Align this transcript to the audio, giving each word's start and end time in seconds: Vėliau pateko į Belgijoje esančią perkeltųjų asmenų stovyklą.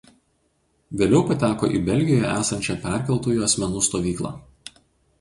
Vėliau 1.01 1.21
pateko 1.33 1.69
į 1.77 1.83
Belgijoje 1.91 2.33
esančią 2.41 2.79
perkeltųjų 2.89 3.49
asmenų 3.53 3.87
stovyklą. 3.93 4.37